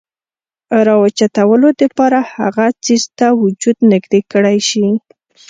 [0.87, 4.85] راوچتولو د پاره هغه څيز ته وجود نزدې کړے شي،